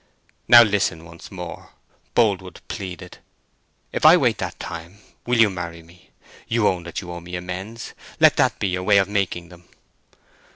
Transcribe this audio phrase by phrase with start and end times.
[0.47, 1.73] "Now listen once more,"
[2.15, 3.19] Boldwood pleaded.
[3.91, 6.09] "If I wait that time, will you marry me?
[6.47, 9.65] You own that you owe me amends—let that be your way of making them."